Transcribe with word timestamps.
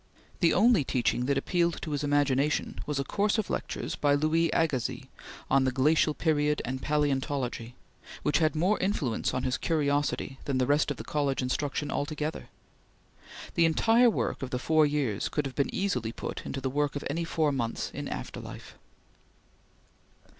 The 0.39 0.51
only 0.51 0.83
teaching 0.83 1.27
that 1.27 1.37
appealed 1.37 1.79
to 1.83 1.91
his 1.91 2.03
imagination 2.03 2.79
was 2.87 2.97
a 2.99 3.03
course 3.03 3.37
of 3.37 3.51
lectures 3.51 3.95
by 3.95 4.15
Louis 4.15 4.49
Agassiz 4.51 5.03
on 5.47 5.63
the 5.63 5.71
Glacial 5.71 6.15
Period 6.15 6.59
and 6.65 6.81
Paleontology, 6.81 7.75
which 8.23 8.39
had 8.39 8.55
more 8.55 8.79
influence 8.79 9.31
on 9.31 9.43
his 9.43 9.59
curiosity 9.59 10.39
than 10.45 10.57
the 10.57 10.65
rest 10.65 10.89
of 10.89 10.97
the 10.97 11.03
college 11.03 11.43
instruction 11.43 11.91
altogether. 11.91 12.49
The 13.53 13.65
entire 13.65 14.09
work 14.09 14.41
of 14.41 14.49
the 14.49 14.57
four 14.57 14.87
years 14.87 15.29
could 15.29 15.45
have 15.45 15.53
been 15.53 15.69
easily 15.71 16.11
put 16.11 16.47
into 16.47 16.61
the 16.61 16.69
work 16.71 16.95
of 16.95 17.03
any 17.07 17.23
four 17.23 17.51
months 17.51 17.91
in 17.93 18.07
after 18.07 18.39
life. 18.39 18.73